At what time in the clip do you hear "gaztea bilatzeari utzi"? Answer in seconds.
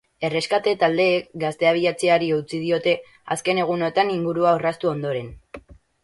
1.41-2.61